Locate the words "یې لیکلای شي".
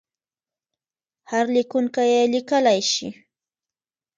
2.13-3.09